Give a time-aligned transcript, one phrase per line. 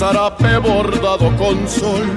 [0.00, 2.08] Zarape bordado con sol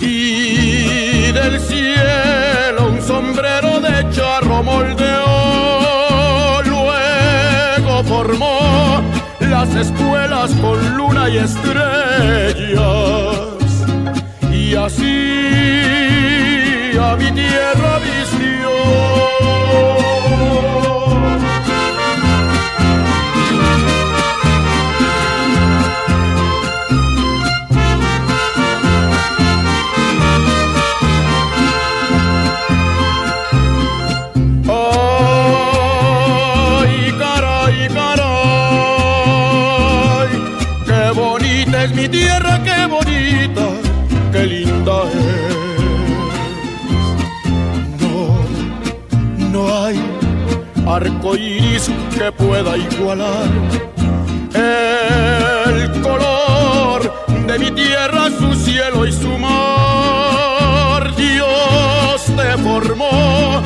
[0.00, 6.62] y del cielo un sombrero de charro moldeó.
[6.62, 9.02] Luego formó
[9.40, 12.78] las espuelas con luna y estrellas
[14.52, 15.32] y así
[16.96, 18.70] a mi tierra vistió.
[50.94, 53.48] Arco iris que pueda igualar
[54.54, 57.00] el color
[57.46, 61.14] de mi tierra, su cielo y su mar.
[61.16, 63.62] Dios te formó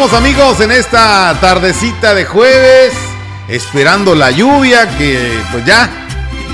[0.00, 2.94] Amigos en esta tardecita de jueves,
[3.48, 5.90] esperando la lluvia que pues ya,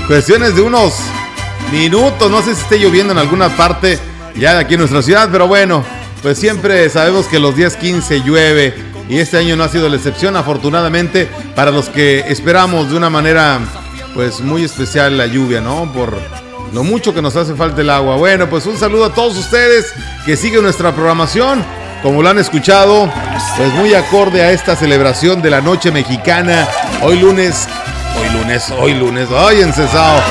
[0.05, 0.95] cuestiones de unos
[1.71, 3.99] minutos, no sé si esté lloviendo en alguna parte
[4.35, 5.81] ya de aquí en nuestra ciudad, pero bueno,
[6.21, 8.75] pues siempre sabemos que los días 15 llueve
[9.07, 13.09] y este año no ha sido la excepción, afortunadamente, para los que esperamos de una
[13.09, 13.59] manera
[14.13, 15.91] pues muy especial la lluvia, ¿no?
[15.93, 16.19] Por
[16.73, 18.17] lo mucho que nos hace falta el agua.
[18.17, 19.93] Bueno, pues un saludo a todos ustedes
[20.25, 23.11] que siguen nuestra programación como lo han escuchado,
[23.57, 26.65] pues muy acorde a esta celebración de la noche mexicana,
[27.01, 27.67] hoy lunes,
[28.17, 30.21] hoy lunes, hoy lunes, hoy encesado,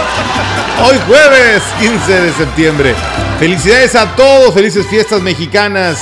[0.87, 2.95] hoy jueves 15 de septiembre.
[3.39, 5.99] Felicidades a todos, felices fiestas mexicanas,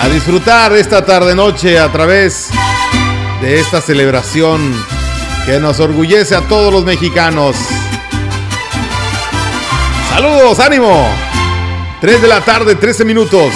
[0.00, 2.48] a disfrutar esta tarde-noche a través
[3.42, 4.74] de esta celebración
[5.44, 7.54] que nos orgullece a todos los mexicanos.
[10.08, 11.06] Saludos, ánimo.
[12.00, 13.52] 3 de la tarde, 13 minutos.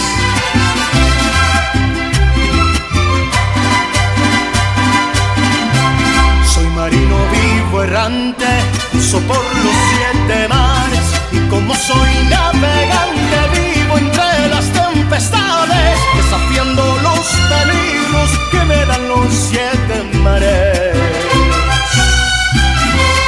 [8.98, 17.24] Uso por los siete mares y como soy navegante vivo entre las tempestades, desafiando los
[17.52, 20.96] peligros que me dan los siete mares.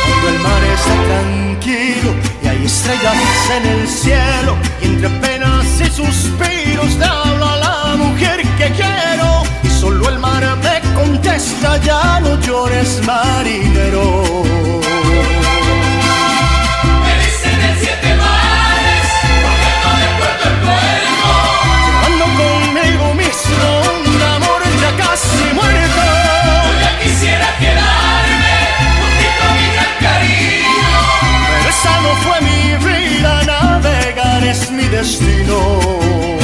[0.06, 2.11] Cuando el mar está tranquilo
[2.43, 3.14] y hay estrellas
[3.56, 9.43] en el cielo y entre penas y suspiros te hablo a la mujer que quiero
[9.62, 14.40] y solo el mar me contesta ya no llores marinero.
[35.00, 36.39] Destino.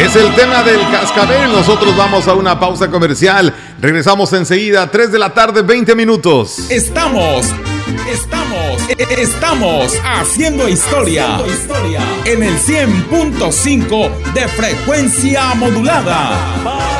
[0.00, 1.52] Es el tema del cascabel.
[1.52, 3.54] Nosotros vamos a una pausa comercial.
[3.82, 6.70] Regresamos enseguida, 3 de la tarde, 20 minutos.
[6.70, 7.44] Estamos,
[8.10, 12.00] estamos, estamos haciendo historia, haciendo historia.
[12.24, 16.99] en el 100.5 de frecuencia modulada.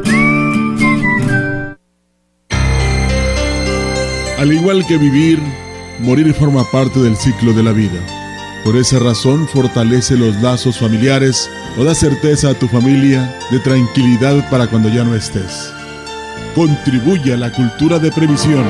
[4.41, 5.39] Al igual que vivir,
[5.99, 7.99] morir forma parte del ciclo de la vida.
[8.63, 14.49] Por esa razón fortalece los lazos familiares o da certeza a tu familia de tranquilidad
[14.49, 15.71] para cuando ya no estés.
[16.55, 18.65] Contribuye a la cultura de previsión.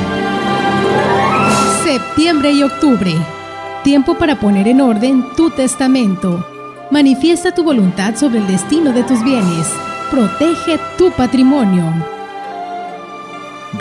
[1.85, 3.13] Septiembre y octubre.
[3.85, 6.45] Tiempo para poner en orden tu testamento.
[6.91, 9.67] Manifiesta tu voluntad sobre el destino de tus bienes.
[10.11, 11.85] Protege tu patrimonio.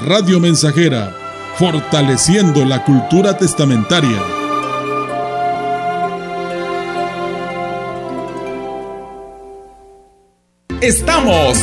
[0.06, 1.19] Radio Mensajera
[1.60, 4.18] fortaleciendo la cultura testamentaria.
[10.80, 11.58] Estamos,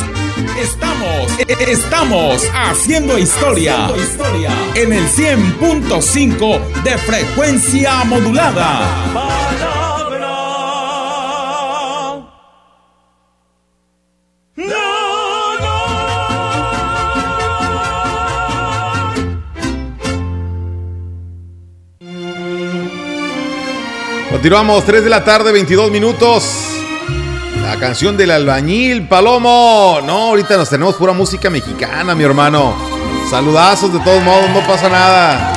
[0.56, 9.27] estamos, estamos haciendo historia, haciendo historia en el 100.5 de frecuencia modulada.
[24.38, 26.44] Continuamos, 3 de la tarde, 22 minutos.
[27.60, 29.98] La canción del albañil, Palomo.
[30.06, 32.72] No, ahorita nos tenemos pura música mexicana, mi hermano.
[33.28, 35.52] Saludazos de todos modos, no pasa nada.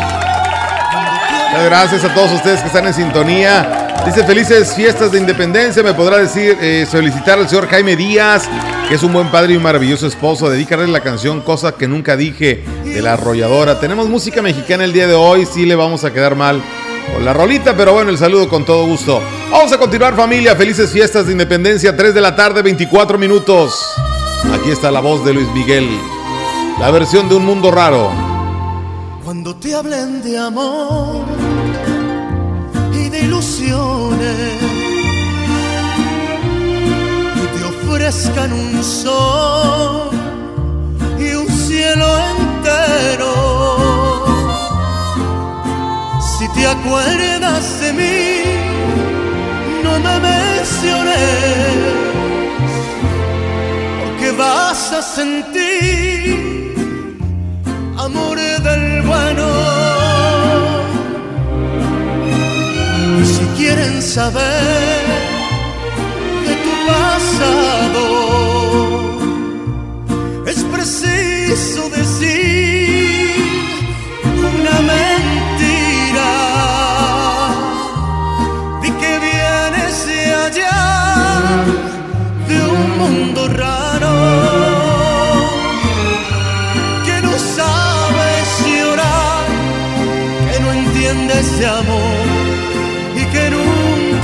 [1.52, 4.02] Muchas gracias a todos ustedes que están en sintonía.
[4.04, 5.84] Dice felices fiestas de independencia.
[5.84, 8.50] Me podrá decir, eh, solicitar al señor Jaime Díaz,
[8.90, 10.50] que es un buen padre y un maravilloso esposo.
[10.50, 13.80] Dedicarle la canción Cosa que nunca dije de la arrolladora.
[13.80, 15.46] Tenemos música mexicana el día de hoy.
[15.46, 16.64] Sí le vamos a quedar mal
[17.13, 19.22] con la rolita, pero bueno, el saludo con todo gusto.
[19.51, 23.86] Vamos a continuar familia, felices fiestas de independencia, 3 de la tarde, 24 minutos.
[24.53, 25.88] Aquí está la voz de Luis Miguel,
[26.79, 28.12] la versión de Un Mundo Raro.
[29.24, 31.25] Cuando te hablen de amor
[32.93, 34.62] y de ilusiones
[37.36, 40.10] y te ofrezcan un sol
[41.20, 42.08] y un cielo
[42.39, 43.41] entero
[46.62, 48.44] te acuerdas de mí,
[49.84, 51.18] no me menciones,
[54.00, 56.75] porque vas a sentir
[57.98, 59.48] amor del bueno.
[63.22, 64.91] Y si quieren saber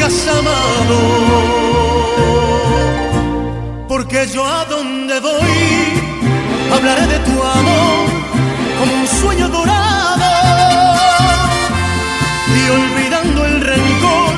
[0.08, 0.98] has amado.
[3.88, 5.58] Porque yo a donde voy
[6.76, 8.08] hablaré de tu amor
[8.80, 10.30] como un sueño dorado
[12.58, 14.34] y olvidando el rencor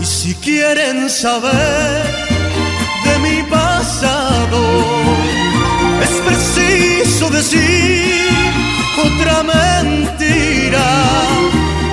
[0.00, 2.02] y si quieren saber
[7.32, 8.28] decir
[8.98, 10.86] otra mentira.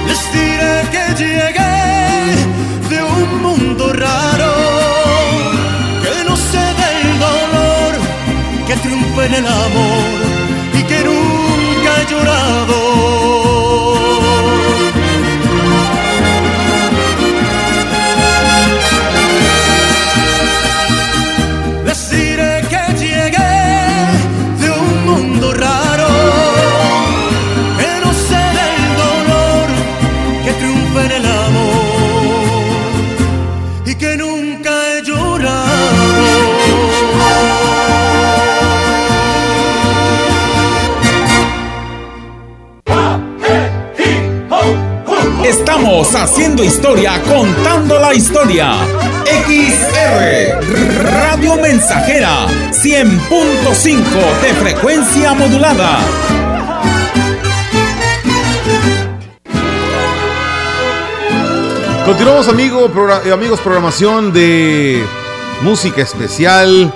[0.07, 1.77] Les diré que llegué
[2.89, 4.53] de un mundo raro,
[6.03, 7.91] que no sé del dolor,
[8.67, 10.17] que triunfa en el amor
[10.79, 13.78] y que nunca he llorado.
[46.15, 48.73] Haciendo historia, contando la historia.
[49.45, 55.99] XR Radio Mensajera 100.5 de frecuencia modulada.
[62.05, 62.91] Continuamos amigo,
[63.31, 65.03] amigos, programación de
[65.61, 66.91] música especial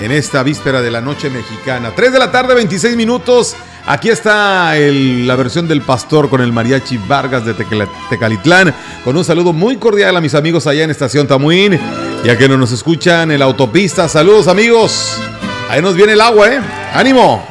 [0.00, 1.92] en esta víspera de la noche mexicana.
[1.96, 3.56] 3 de la tarde, 26 minutos.
[3.90, 8.74] Aquí está la versión del pastor con el mariachi Vargas de Tecalitlán.
[9.02, 11.80] Con un saludo muy cordial a mis amigos allá en Estación Tamuín.
[12.22, 14.06] Ya que no nos escuchan en la autopista.
[14.06, 15.18] Saludos amigos.
[15.70, 16.60] Ahí nos viene el agua, ¿eh?
[16.92, 17.42] ¡Ánimo!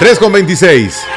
[0.00, 1.13] 3 con 26.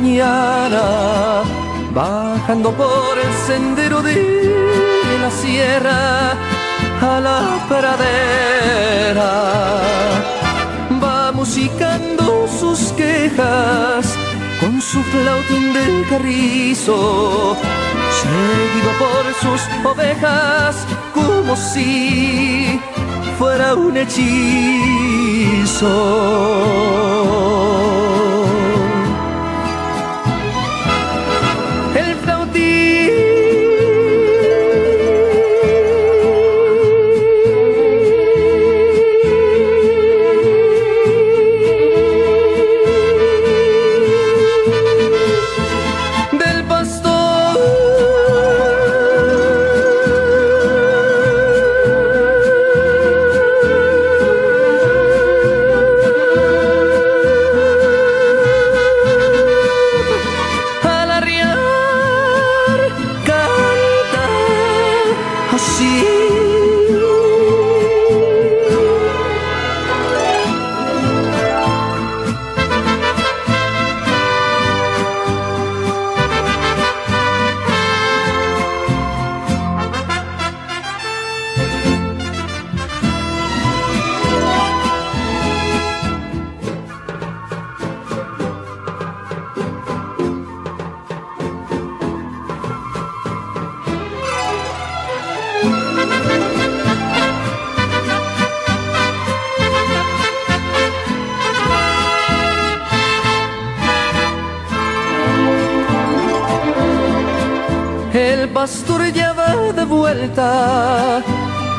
[0.00, 1.42] Mañana,
[1.94, 6.32] bajando por el sendero de la sierra
[7.02, 9.32] a la pradera,
[11.02, 14.16] va musicando sus quejas
[14.60, 17.56] con su flautín de carrizo,
[18.20, 20.76] seguido por sus ovejas
[21.14, 22.80] como si
[23.38, 24.30] fuera un hechizo.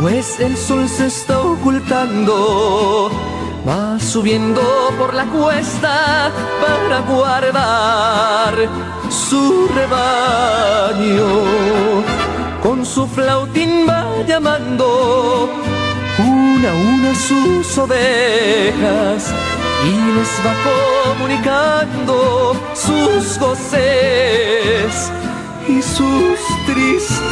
[0.10, 3.12] El sol se está ocultando,
[3.68, 4.62] va subiendo
[4.98, 8.56] por la cuesta para guardar
[9.10, 11.28] su rebaño.
[12.64, 15.50] Con su flautín va llamando
[16.18, 19.32] una a una sus ovejas
[19.86, 20.54] y les va
[21.14, 25.12] comunicando sus goces
[25.78, 27.32] y sus tristezas.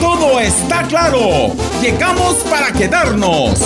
[0.00, 1.52] todo está claro.
[1.80, 3.58] Llegamos para quedarnos.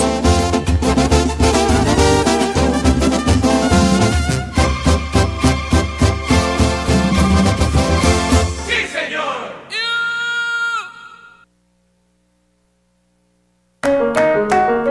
[8.65, 9.53] ¡Sí, señor!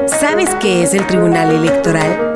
[0.07, 2.36] ¿Sabes qué es el Tribunal Electoral?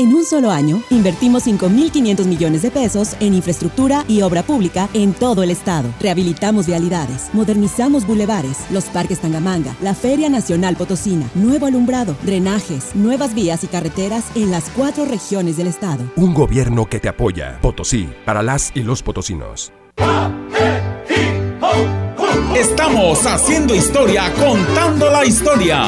[0.00, 5.12] En un solo año, invertimos 5.500 millones de pesos en infraestructura y obra pública en
[5.12, 5.92] todo el estado.
[6.00, 13.34] Rehabilitamos vialidades, modernizamos bulevares, los parques Tangamanga, la Feria Nacional Potosina, nuevo alumbrado, drenajes, nuevas
[13.34, 16.10] vías y carreteras en las cuatro regiones del estado.
[16.16, 17.58] Un gobierno que te apoya.
[17.60, 19.70] Potosí, para las y los potosinos.
[22.54, 25.86] Estamos haciendo historia, contando la historia.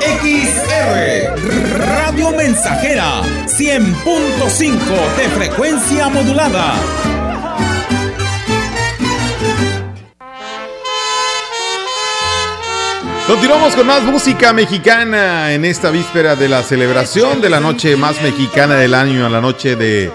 [0.00, 6.74] XR Radio Mensajera 100.5 de frecuencia modulada.
[13.26, 18.20] Continuamos con más música mexicana en esta víspera de la celebración de la noche más
[18.20, 20.12] mexicana del año, a la noche de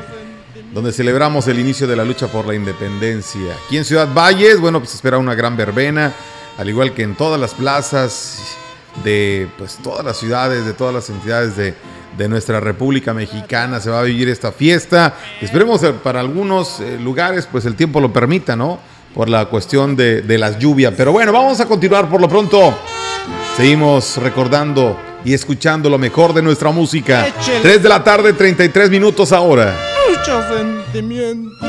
[0.74, 3.56] donde celebramos el inicio de la lucha por la independencia.
[3.66, 6.14] Aquí en Ciudad Valles, bueno, pues espera una gran verbena,
[6.58, 8.58] al igual que en todas las plazas
[9.04, 11.74] de pues todas las ciudades, de todas las entidades de,
[12.18, 15.16] de nuestra República Mexicana se va a vivir esta fiesta.
[15.42, 18.80] Esperemos eh, para algunos eh, lugares pues el tiempo lo permita, ¿no?
[19.14, 20.94] Por la cuestión de, de las lluvias.
[20.96, 22.78] Pero bueno, vamos a continuar por lo pronto.
[23.58, 27.28] Seguimos recordando y escuchando lo mejor de nuestra música.
[27.28, 27.60] Échele.
[27.62, 29.89] 3 de la tarde, 33 minutos ahora.
[30.30, 31.66] Mucho sentimiento.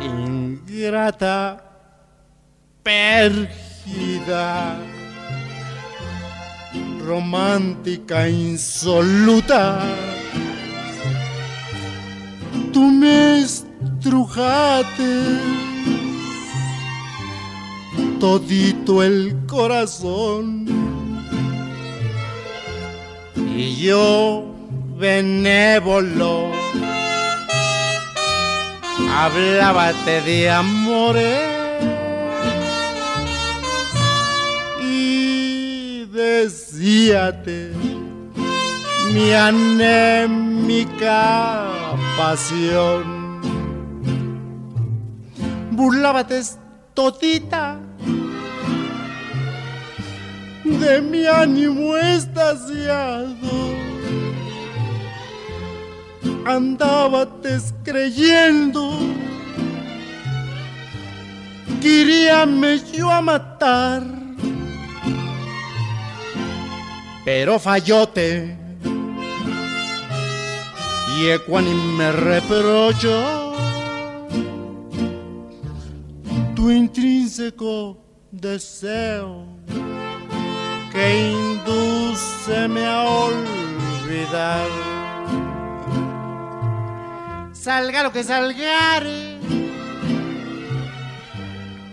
[0.00, 1.62] Ingrata,
[2.82, 4.76] pérgida,
[7.06, 9.78] romántica, insoluta.
[12.72, 15.04] Tú me estrujaste
[18.18, 20.66] todito el corazón.
[23.36, 24.44] Y yo
[24.98, 26.50] benévolo
[29.14, 31.38] hablábate de amores.
[34.82, 37.72] Y decíate
[39.12, 40.82] mi anémica
[42.16, 43.24] pasión.
[45.70, 46.42] Burlábate
[46.94, 47.78] todita
[50.64, 53.74] de mi ánimo estasiado.
[56.46, 58.98] Andaba descreyendo,
[61.80, 64.02] queríame yo a matar,
[67.24, 68.58] pero fallote.
[71.16, 73.43] Y ecuánime reprocho
[76.64, 77.94] tu intrínseco
[78.30, 79.44] deseo
[80.90, 84.66] que indúceme a olvidar.
[87.52, 89.38] Salga lo que salgare,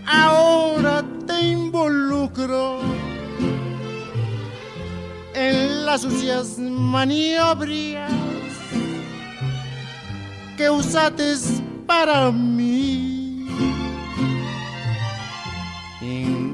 [0.06, 2.80] ahora te involucro
[5.34, 8.10] en las sucias maniobras
[10.70, 13.21] usates para mí.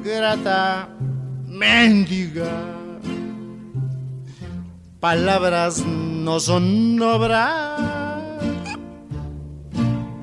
[0.08, 0.88] Ingrata
[1.46, 2.48] mendiga.
[5.00, 7.78] Palabras no son obras.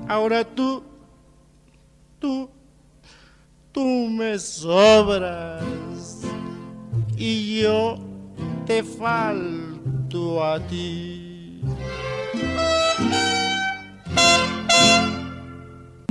[0.08, 0.82] Ahora tú,
[2.20, 2.50] tú,
[3.72, 5.64] tú me sobras
[7.16, 8.00] y yo
[8.66, 11.25] te falto a ti.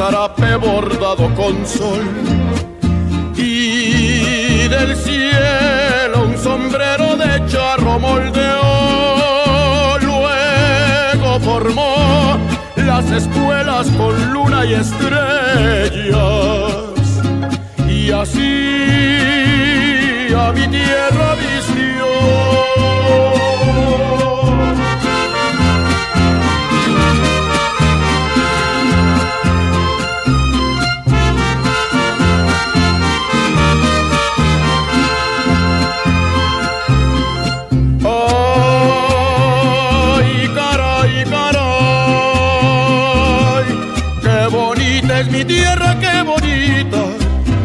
[0.00, 2.06] Zarape bordado con sol
[3.36, 8.68] y del cielo un sombrero de charro moldeó.
[10.00, 12.38] Luego formó
[12.76, 16.16] las espuelas con luna y estrellas
[17.86, 18.48] y así
[20.34, 22.06] a mi tierra vistió.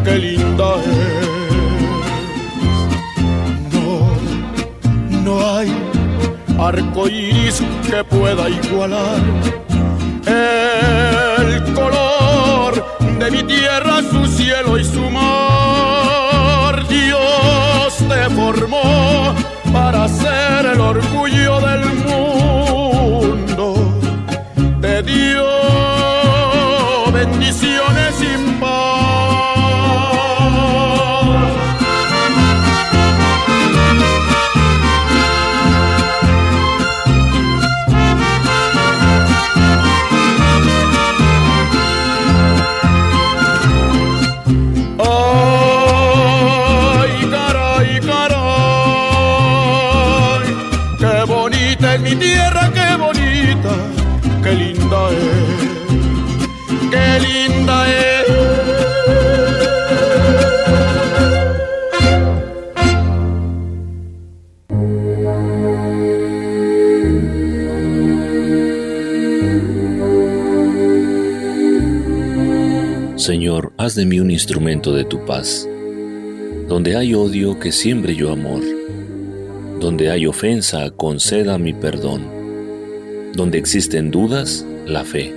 [0.04, 1.26] Qué linda es.
[3.72, 3.88] No,
[5.24, 5.70] no hay
[6.58, 9.20] arco iris que pueda igualar
[10.26, 12.72] el color
[13.18, 16.86] de mi tierra, su cielo y su mar.
[16.88, 19.34] Dios te formó
[19.72, 20.35] para ser
[73.96, 75.68] de mí un instrumento de tu paz.
[76.68, 78.62] Donde hay odio, que siembre yo amor.
[79.80, 82.22] Donde hay ofensa, conceda mi perdón.
[83.34, 85.34] Donde existen dudas, la fe.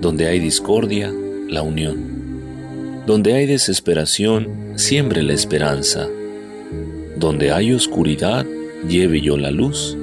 [0.00, 1.12] Donde hay discordia,
[1.48, 3.04] la unión.
[3.06, 6.08] Donde hay desesperación, siembre la esperanza.
[7.16, 8.46] Donde hay oscuridad,
[8.88, 9.96] lleve yo la luz.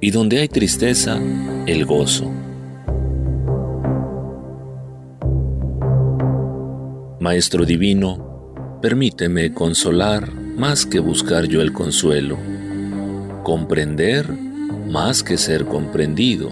[0.00, 1.20] Y donde hay tristeza,
[1.66, 2.30] el gozo.
[7.24, 12.36] Maestro Divino, permíteme consolar más que buscar yo el consuelo,
[13.42, 14.28] comprender
[14.90, 16.50] más que ser comprendido,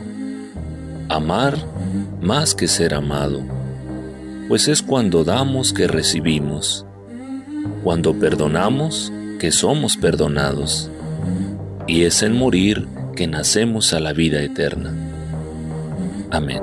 [1.11, 1.59] amar
[2.23, 3.43] más que ser amado,
[4.49, 6.87] pues es cuando damos que recibimos,
[7.85, 10.91] cuando perdonamos que somos perdonados,
[11.87, 14.95] y es en morir que nacemos a la vida eterna.
[16.31, 16.63] Amén.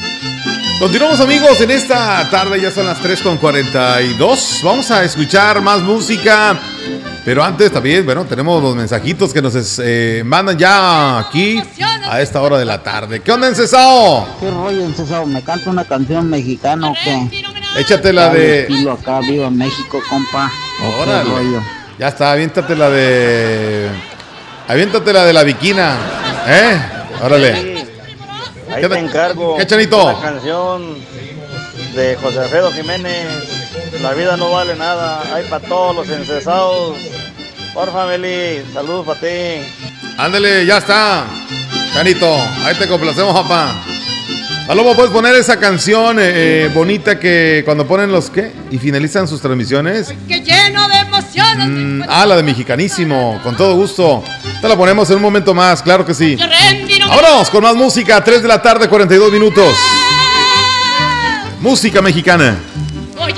[0.81, 4.61] Continuamos amigos en esta tarde, ya son las 3 con 42.
[4.63, 6.59] Vamos a escuchar más música.
[7.23, 11.61] Pero antes también, bueno, tenemos los mensajitos que nos eh, mandan ya aquí
[12.09, 13.19] a esta hora de la tarde.
[13.19, 14.27] ¿Qué onda, Encesao?
[14.39, 15.27] ¿Qué rollo, Encesao?
[15.27, 17.29] ¿Me canta una canción mexicana o qué?
[17.77, 18.61] Échate la de...
[18.61, 20.51] Estilo acá, viva México, compa.
[20.99, 21.61] Órale.
[21.99, 23.87] Ya está, aviéntate la de...
[24.67, 25.95] Aviéntate la de la viquina.
[26.47, 26.81] ¿Eh?
[27.23, 27.70] Órale.
[28.71, 29.57] Ahí te encargo.
[29.57, 30.13] ¿Qué, Chanito?
[30.13, 30.95] La canción
[31.95, 33.27] de José Alfredo Jiménez.
[34.01, 35.23] La vida no vale nada.
[35.33, 36.97] Hay para todos los encesados.
[37.73, 39.63] Por family, saludos para ti.
[40.17, 41.25] Ándale, ya está.
[41.93, 42.33] Chanito,
[42.65, 43.73] ahí te complacemos, papá.
[44.67, 46.23] Paloma, ¿puedes poner esa canción eh,
[46.65, 48.51] eh, bonita que cuando ponen los qué?
[48.69, 50.13] Y finalizan sus transmisiones.
[50.27, 51.67] Que lleno de emociones.
[51.67, 54.23] Mm, ah, la de Mexicanísimo, con todo gusto.
[54.61, 56.37] Te la ponemos en un momento más, claro que sí.
[57.11, 59.75] Vámonos con más música, 3 de la tarde, 42 minutos.
[61.59, 62.57] Música mexicana.
[63.17, 63.33] Voy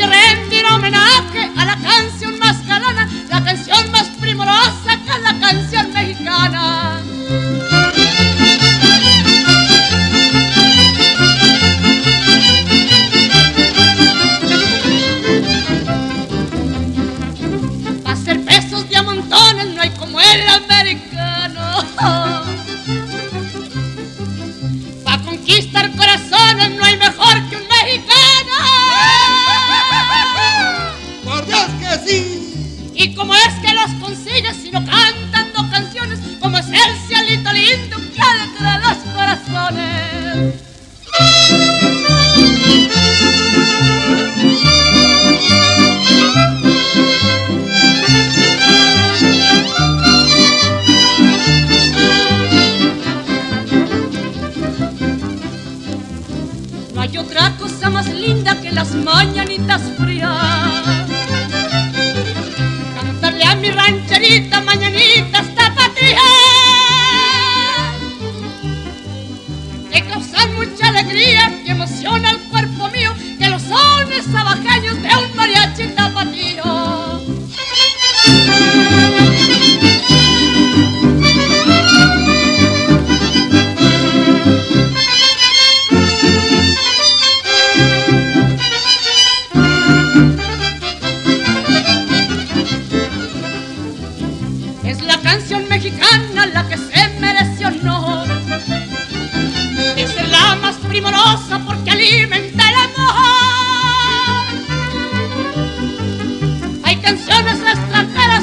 [107.03, 108.42] canciones que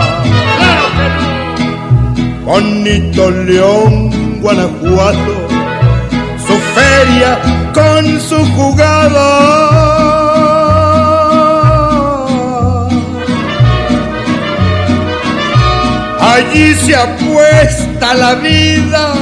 [2.45, 5.47] Bonito León, Guanajuato,
[6.45, 7.39] su feria
[7.73, 10.31] con su jugada.
[16.19, 19.13] Allí se apuesta la vida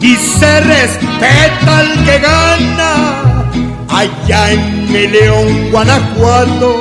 [0.00, 3.42] y se respeta al que gana.
[3.88, 6.80] Allá en mi León, Guanajuato,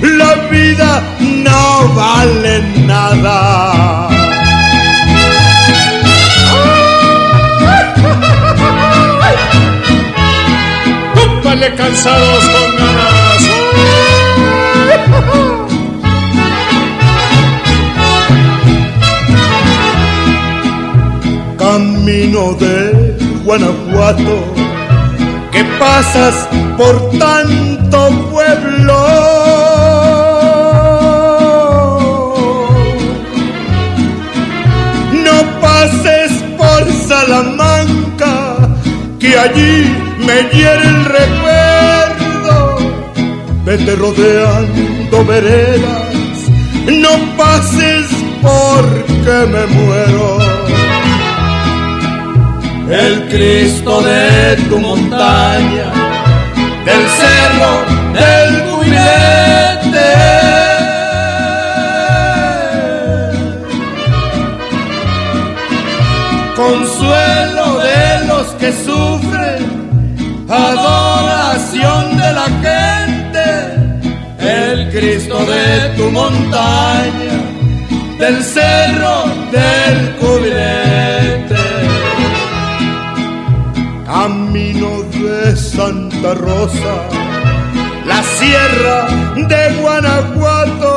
[0.00, 4.21] la vida no vale nada.
[11.60, 13.42] Cansados con ganas.
[21.58, 24.36] Camino de Guanajuato,
[25.52, 26.48] que pasas
[26.78, 28.98] por tanto pueblo.
[35.12, 38.56] No pases por Salamanca,
[39.20, 41.41] que allí me hiere el recuerdo.
[43.72, 46.14] Vete rodeando veredas,
[46.88, 48.06] no pases
[48.42, 50.38] porque me muero.
[52.90, 55.90] El Cristo de tu montaña,
[56.84, 57.72] del cerro
[58.12, 60.10] del cubilete.
[66.54, 69.60] Consuelo de los que sufren,
[70.46, 71.21] adoración
[74.92, 77.38] Cristo de tu montaña,
[78.18, 81.64] del cerro del cubilete.
[84.04, 86.94] Camino de Santa Rosa,
[88.04, 89.08] la sierra
[89.48, 90.92] de Guanajuato.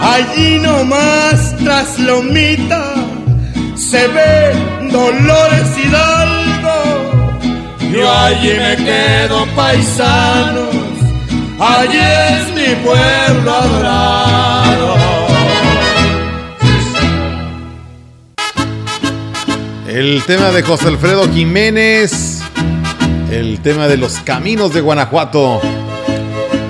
[0.00, 2.94] Allí nomás tras Lomita
[3.74, 4.54] se ve
[4.90, 6.53] Dolores Hidalgo.
[7.94, 10.74] Yo allí me quedo paisanos,
[11.60, 14.96] allí es mi pueblo adorado.
[19.86, 22.40] El tema de José Alfredo Jiménez.
[23.30, 25.60] El tema de los caminos de Guanajuato.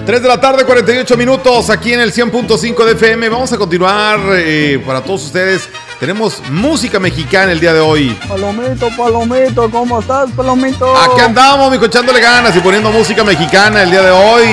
[0.05, 3.31] 3 de la tarde, 48 minutos, aquí en el 100.5 de FM.
[3.31, 5.71] Vamos a continuar eh, para todos ustedes.
[6.05, 8.11] Tenemos música mexicana el día de hoy.
[8.29, 10.95] Palomito, Palomito, ¿cómo estás, Palomito?
[10.99, 14.45] Aquí andamos, mijo, echándole ganas y poniendo música mexicana el día de hoy.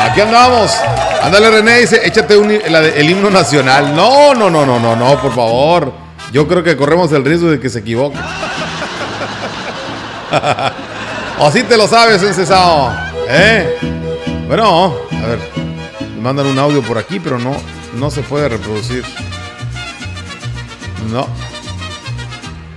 [0.00, 0.74] Aquí andamos.
[1.22, 3.94] Ándale, René, dice, échate un- la de- el himno nacional.
[3.94, 5.92] No, no, no, no, no, no, por favor.
[6.32, 8.16] Yo creo que corremos el riesgo de que se equivoque.
[11.40, 12.90] o si te lo sabes, encesado.
[13.28, 13.76] ¿Eh?
[14.48, 15.38] Bueno, a ver.
[16.16, 17.54] Me mandan un audio por aquí, pero no,
[17.96, 19.04] no se puede reproducir.
[21.10, 21.26] No.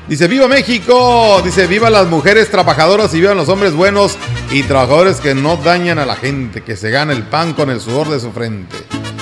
[0.08, 1.42] Dice, viva México.
[1.44, 4.18] Dice, viva las mujeres trabajadoras y vivan los hombres buenos
[4.52, 7.80] y trabajadores que no dañan a la gente, que se gana el pan con el
[7.80, 8.76] sudor de su frente.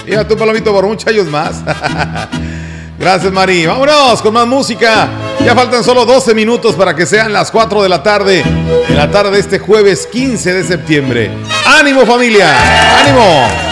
[0.05, 1.61] Viva tú, Palomito, por muchos años más.
[2.99, 3.65] Gracias, Mari.
[3.65, 5.09] Vámonos con más música.
[5.43, 8.43] Ya faltan solo 12 minutos para que sean las 4 de la tarde.
[8.87, 11.31] En la tarde de este jueves 15 de septiembre.
[11.65, 12.53] ¡Ánimo, familia!
[12.99, 13.70] ¡Ánimo!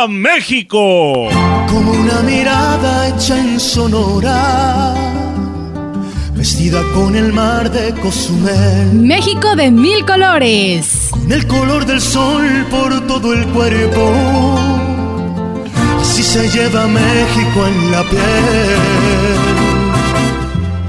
[0.00, 1.28] ¡Viva México!
[1.68, 4.94] Como una mirada hecha en Sonora,
[6.34, 8.94] vestida con el mar de Cozumel.
[8.94, 11.08] México de mil colores.
[11.10, 14.58] Con el color del sol por todo el cuerpo.
[16.00, 18.78] Así se lleva México en la piel.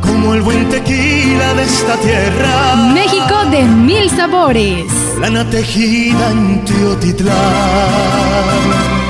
[0.02, 2.76] Como el buen tequila de esta tierra.
[2.94, 4.86] México de mil sabores.
[5.20, 9.01] Lana tejida en Teotitlán.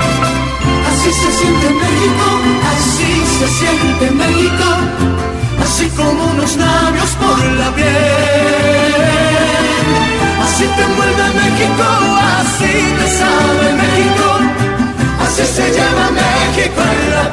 [1.02, 2.26] Así se siente México,
[2.72, 4.66] así se siente México,
[5.60, 7.88] así como unos labios por la piel.
[10.44, 11.86] Así te envuelve México,
[12.38, 14.26] así te sabe México,
[15.24, 17.32] así se lleva México en la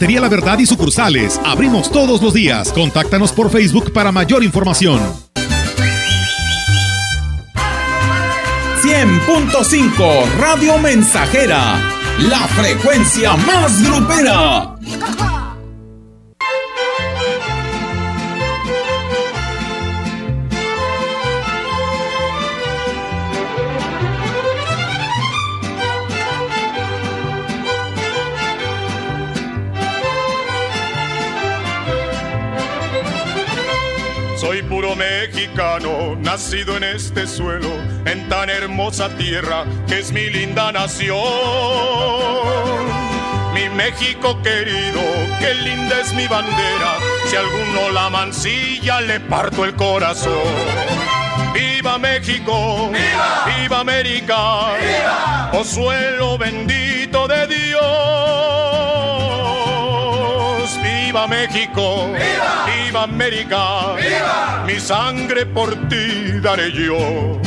[0.00, 1.38] La Verdad y sucursales.
[1.44, 2.72] Abrimos todos los días.
[2.72, 4.98] Contáctanos por Facebook para mayor información.
[8.82, 11.78] 100.5 Radio Mensajera.
[12.18, 14.79] La frecuencia más grupera.
[34.96, 37.70] Mexicano, nacido en este suelo,
[38.04, 41.18] en tan hermosa tierra que es mi linda nación.
[43.54, 45.00] Mi México querido,
[45.38, 50.32] qué linda es mi bandera, si alguno la mancilla le parto el corazón.
[51.54, 52.90] ¡Viva México!
[52.92, 53.44] ¡Viva!
[53.46, 54.74] ¡Viva América!
[54.78, 55.50] ¡Viva!
[55.52, 57.69] ¡Oh suelo bendito de Dios!
[61.10, 62.06] ¡Viva México!
[62.06, 62.66] ¡Viva!
[62.66, 63.96] ¡Viva América!
[63.96, 64.62] ¡Viva!
[64.64, 66.96] Mi sangre por ti daré yo.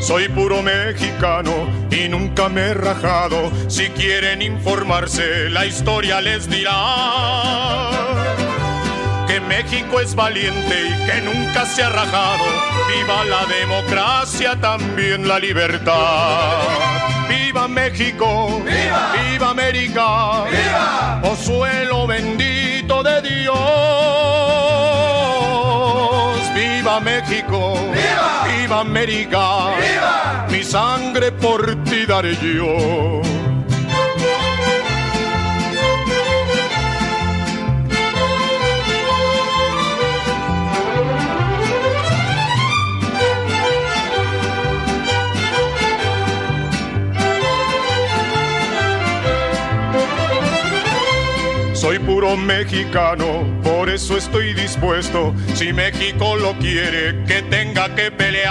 [0.00, 1.79] Soy puro mexicano
[2.10, 3.50] nunca me he rajado.
[3.68, 7.90] Si quieren informarse, la historia les dirá
[9.26, 12.44] que México es valiente y que nunca se ha rajado.
[12.88, 16.58] Viva la democracia, también la libertad.
[17.28, 23.99] Viva México, viva, viva América, viva, oh suelo bendito de Dios.
[27.00, 33.39] Viva México, viva, viva América, viva, mi sangre por ti daré yo.
[52.58, 58.50] Mexicano, por eso estoy dispuesto, si México lo quiere, que tenga que pelear.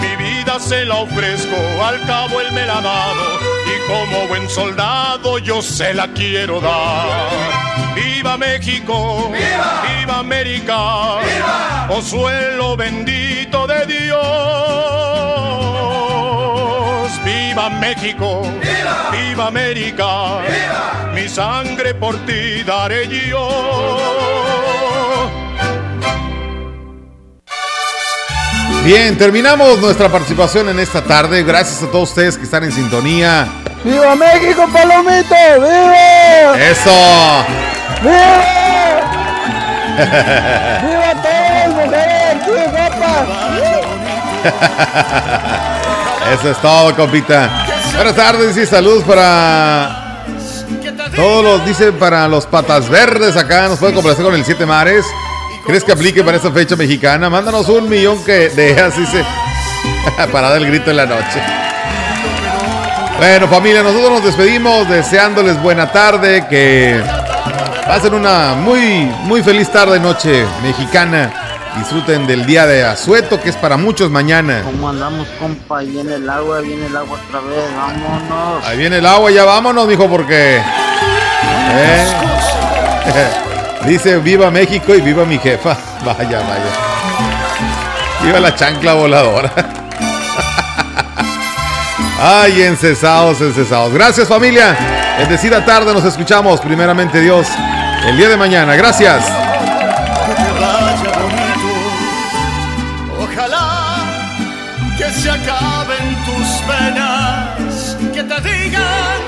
[0.00, 3.24] Mi vida se la ofrezco, al cabo él me la ha dado,
[3.72, 7.60] y como buen soldado yo se la quiero dar.
[7.96, 9.30] ¡Viva México!
[9.32, 10.78] ¡Viva, ¡Viva América!
[11.24, 11.88] ¡Viva!
[11.90, 14.20] ¡Oh suelo bendito de Dios!
[17.24, 18.42] ¡Viva México!
[18.62, 18.79] ¡Viva,
[19.12, 20.40] ¡Viva América!
[20.40, 21.10] ¡Viva!
[21.14, 23.48] Mi sangre por ti daré yo.
[28.84, 31.42] Bien, terminamos nuestra participación en esta tarde.
[31.42, 33.46] Gracias a todos ustedes que están en sintonía.
[33.84, 35.34] ¡Viva México, Palomito!
[35.56, 36.58] ¡Viva!
[36.58, 36.90] ¡Eso!
[38.02, 38.40] ¡Viva!
[40.82, 42.36] ¡Viva todos, mujeres!
[42.44, 43.26] ¡Qué guapa!
[46.32, 47.69] Eso es todo, compita.
[47.94, 50.24] Buenas tardes y saludos para
[51.14, 53.68] todos los, dice, para los patas verdes acá.
[53.68, 55.04] Nos puede complacer con el Siete Mares.
[55.66, 57.28] ¿Crees que aplique para esta fecha mexicana?
[57.28, 59.24] Mándanos un millón que de así se.
[60.32, 61.42] para dar el grito en la noche.
[63.18, 67.02] Bueno, familia, nosotros nos despedimos deseándoles buena tarde, que
[67.86, 71.39] pasen una muy, muy feliz tarde, noche mexicana.
[71.76, 74.62] Disfruten del día de Azueto, que es para muchos mañana.
[74.64, 75.78] ¿Cómo andamos, compa?
[75.78, 78.66] Ahí viene el agua, viene el agua otra vez, vámonos.
[78.66, 80.56] Ahí viene el agua, ya vámonos, mijo, porque.
[80.56, 82.06] ¿eh?
[83.86, 85.76] Dice viva México y viva mi jefa.
[86.04, 86.72] Vaya, vaya.
[88.22, 89.50] Viva la chancla voladora.
[92.22, 93.92] Ay, encesados, encesados.
[93.94, 94.76] Gracias familia.
[95.18, 96.60] Bendecida tarde, nos escuchamos.
[96.60, 97.46] Primeramente Dios,
[98.06, 98.76] el día de mañana.
[98.76, 99.39] Gracias.
[105.22, 107.96] Se acaben tus penas.
[108.14, 109.20] Que te digan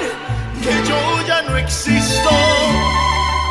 [0.62, 2.30] que yo ya no existo.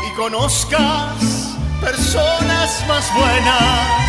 [0.08, 4.08] Y conozcas personas más buenas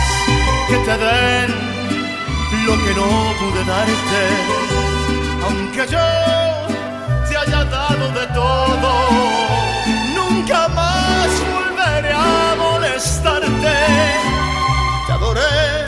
[0.69, 1.73] que te den
[2.67, 3.09] lo que no
[3.41, 4.73] pude darte
[5.45, 6.07] aunque yo
[7.29, 8.93] te haya dado de todo,
[10.15, 13.77] nunca más volveré a molestarte.
[15.07, 15.87] Te adoré,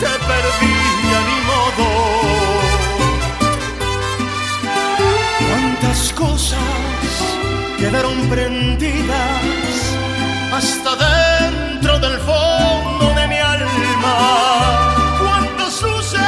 [0.00, 0.75] te perdí.
[5.48, 6.58] Cuántas cosas
[7.78, 9.76] quedaron prendidas
[10.52, 14.94] hasta dentro del fondo de mi alma.
[15.20, 16.20] Cuántas luces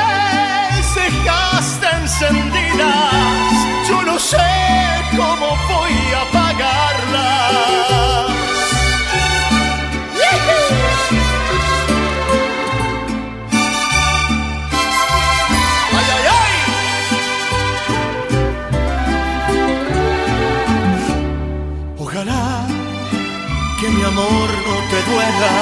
[0.94, 3.38] dejaste encendidas
[3.88, 4.36] yo no sé
[5.16, 7.59] cómo voy a apagarlas.
[24.18, 25.54] No te duela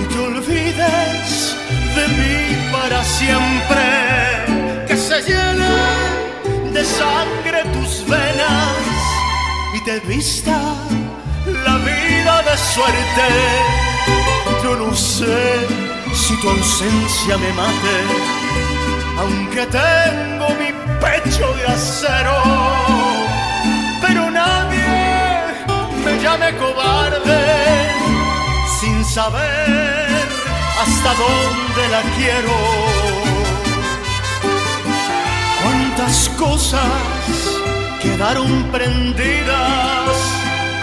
[0.00, 1.56] y te olvides
[1.96, 3.84] de mí para siempre.
[4.86, 8.76] Que se llene de sangre tus venas
[9.74, 10.58] y te vista
[11.66, 13.28] la vida de suerte.
[14.62, 15.66] Yo no sé
[16.14, 17.96] si tu ausencia me mate,
[19.18, 22.36] aunque tengo mi pecho de acero,
[29.08, 30.28] saber
[30.82, 32.52] hasta dónde la quiero
[35.62, 36.82] cuántas cosas
[38.02, 40.14] quedaron prendidas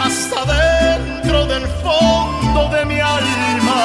[0.03, 3.83] hasta dentro del fondo de mi alma.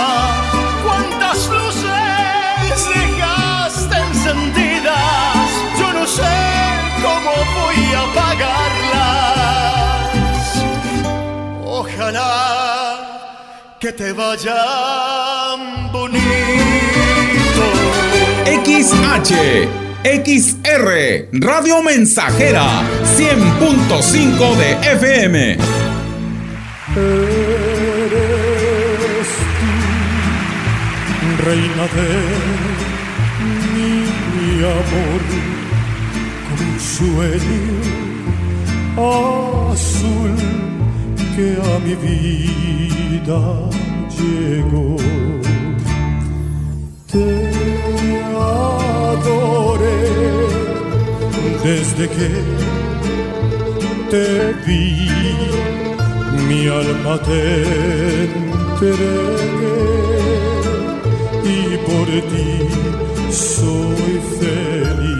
[0.85, 6.35] Cuántas luces dejaste encendidas, yo no sé
[7.03, 9.21] cómo voy a apagarlas.
[11.65, 12.90] Ojalá
[13.81, 16.21] que te vayan bonito.
[18.45, 19.33] XH
[20.05, 22.83] XR Radio Mensajera
[23.17, 25.53] 100.5 de FM.
[25.53, 27.21] Eres
[29.59, 32.11] tú, reina de
[34.45, 35.23] mi amor,
[36.49, 37.71] como un sueño
[39.73, 40.37] azul
[41.35, 43.41] que a mi vida
[44.17, 44.97] llegó.
[47.11, 47.29] Te
[49.09, 50.01] adoré
[51.65, 52.31] desde que
[54.11, 55.11] te vi
[56.49, 57.43] mi alma te
[58.35, 59.21] entregué
[61.45, 62.51] y por ti
[63.31, 65.20] soy feliz.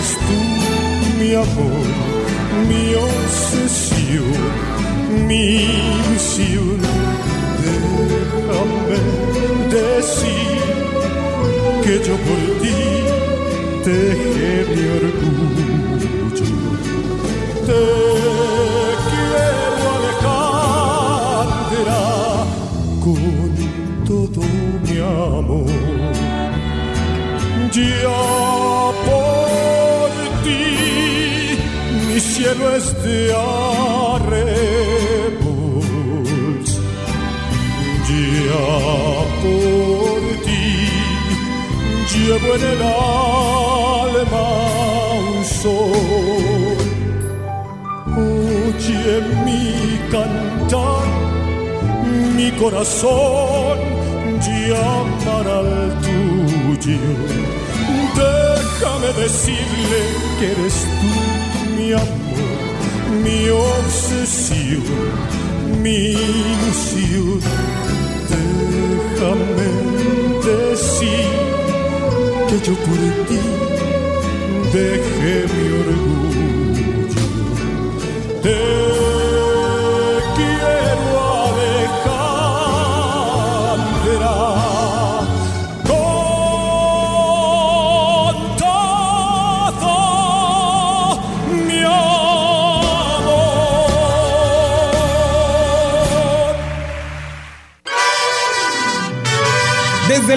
[0.00, 2.19] Eres tú mi amor,
[52.80, 53.78] corazón
[54.40, 56.98] llamará al tuyo.
[58.16, 60.00] Déjame decirle
[60.38, 61.12] que eres tú
[61.76, 62.60] mi amor,
[63.22, 64.82] mi obsesión,
[65.82, 67.40] mi ilusión.
[68.32, 69.68] Déjame
[70.48, 71.28] decir
[72.48, 73.40] que yo por ti
[74.72, 76.29] dejé mi orgullo.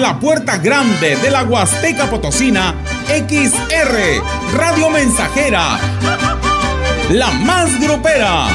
[0.04, 2.74] La puerta grande de la Huasteca Potosina,
[3.06, 5.78] XR, Radio Mensajera,
[7.08, 8.48] la más grupera.